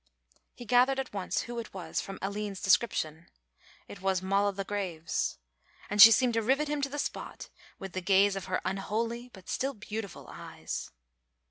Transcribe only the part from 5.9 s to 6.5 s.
and she seemed to